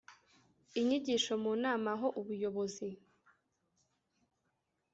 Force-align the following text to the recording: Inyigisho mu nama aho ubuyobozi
Inyigisho 0.79 1.33
mu 1.43 1.51
nama 1.63 1.89
aho 1.95 2.07
ubuyobozi 2.19 2.89